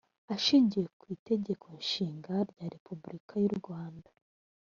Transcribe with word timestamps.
ashingiye 0.35 0.87
ku 0.99 1.05
itegeko 1.15 1.65
nshinga 1.81 2.33
rya 2.49 2.65
repubulika 2.73 3.33
y 3.41 3.45
urwanda 3.49 4.09